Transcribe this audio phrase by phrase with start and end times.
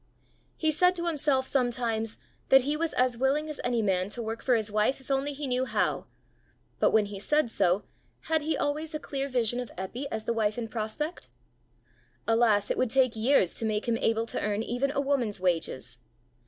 [0.57, 2.17] He said to himself sometimes
[2.49, 5.31] that he was as willing as any man to work for his wife if only
[5.31, 6.07] he knew how;
[6.79, 7.83] but when he said so,
[8.21, 11.27] had he always a clear vision of Eppy as the wife in prospect?
[12.27, 15.99] Alas, it would take years to make him able to earn even a woman's wages!